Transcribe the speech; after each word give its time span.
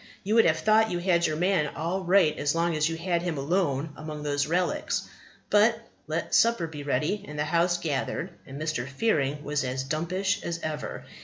You 0.23 0.33
would 0.33 0.45
have 0.45 0.57
thought 0.57 0.89
you 0.89 0.97
had 0.97 1.27
your 1.27 1.35
man 1.35 1.67
all 1.75 2.01
right 2.03 2.35
as 2.35 2.55
long 2.55 2.75
as 2.75 2.89
you 2.89 2.97
had 2.97 3.21
him 3.21 3.37
alone 3.37 3.93
among 3.95 4.23
these 4.23 4.45
old 4.47 4.51
relics; 4.51 5.07
but, 5.51 5.79
let 6.07 6.33
supper 6.33 6.65
be 6.65 6.81
ready, 6.81 7.23
and 7.27 7.37
the 7.37 7.45
house 7.45 7.77
gathered, 7.77 8.31
and 8.47 8.59
Mr. 8.59 8.87
Fearing 8.87 9.43
was 9.43 9.63
as 9.63 9.83
dumpish 9.83 10.41
as 10.41 10.59
ever. 10.63 11.03